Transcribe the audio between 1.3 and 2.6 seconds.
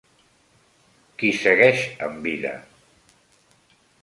segueix amb vida?